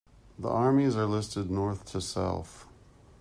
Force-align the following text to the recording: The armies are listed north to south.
The 0.39 0.49
armies 0.49 0.95
are 0.95 1.05
listed 1.05 1.51
north 1.51 1.85
to 1.91 2.01
south. 2.01 2.65